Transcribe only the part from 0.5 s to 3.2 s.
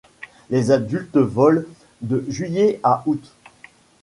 adultes volent de juillet à